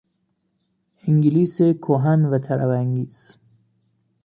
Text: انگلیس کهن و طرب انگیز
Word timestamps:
انگلیس 1.07 1.57
کهن 1.61 2.25
و 2.25 2.39
طرب 2.39 2.69
انگیز 2.69 3.37